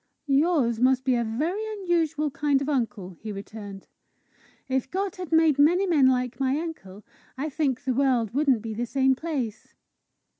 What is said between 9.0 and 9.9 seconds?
place."